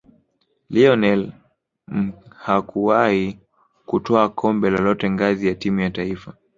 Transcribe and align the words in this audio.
lionel 0.69 1.31
mhakuwahi 1.87 3.39
kutwaa 3.85 4.29
kombe 4.29 4.69
lolote 4.69 5.09
ngazi 5.09 5.47
ya 5.47 5.55
timu 5.55 5.79
ya 5.79 5.89
taifa 5.89 6.33